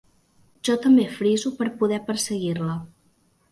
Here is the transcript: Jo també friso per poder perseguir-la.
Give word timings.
Jo 0.69 0.77
també 0.85 1.05
friso 1.19 1.53
per 1.61 1.69
poder 1.83 2.01
perseguir-la. 2.11 2.81